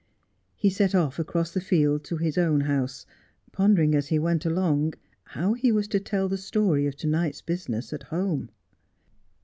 He 0.55 0.71
set 0.71 0.95
off 0.95 1.19
across 1.19 1.53
the 1.53 1.61
field 1.61 2.03
to 2.05 2.17
his 2.17 2.35
own 2.35 2.61
house, 2.61 3.05
pondering 3.51 3.93
as 3.93 4.07
he 4.07 4.17
went 4.17 4.47
along 4.47 4.95
how 5.25 5.53
he 5.53 5.71
was 5.71 5.87
to 5.89 5.99
tell 5.99 6.27
the 6.27 6.39
story 6.39 6.87
of 6.87 6.95
to 6.95 7.07
night's 7.07 7.43
business 7.43 7.93
at 7.93 8.01
home. 8.09 8.49